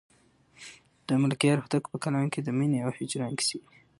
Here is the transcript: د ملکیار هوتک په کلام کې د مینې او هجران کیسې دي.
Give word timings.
د 1.07 1.09
ملکیار 1.23 1.57
هوتک 1.59 1.83
په 1.89 1.97
کلام 2.03 2.25
کې 2.33 2.39
د 2.43 2.49
مینې 2.57 2.79
او 2.85 2.89
هجران 2.97 3.31
کیسې 3.39 3.57
دي. 3.61 3.69